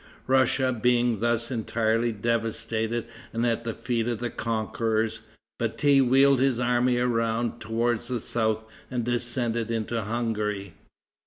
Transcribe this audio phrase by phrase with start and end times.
[0.25, 5.19] Russia being thus entirely devastated and at the feet of the conquerors,
[5.59, 10.73] Bati wheeled his army around toward the south and descended into Hungary.